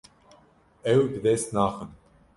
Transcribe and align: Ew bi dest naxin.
Ew 0.91 1.01
bi 1.11 1.19
dest 1.23 1.49
naxin. 1.55 1.91